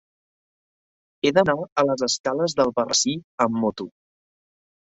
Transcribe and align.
He 1.27 1.31
d'anar 1.39 1.55
a 1.81 1.85
les 1.91 2.05
escales 2.09 2.57
d'Albarrasí 2.61 3.15
amb 3.47 3.61
moto. 3.67 3.89